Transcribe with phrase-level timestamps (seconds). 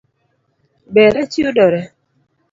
[0.93, 1.81] Be rech yudore?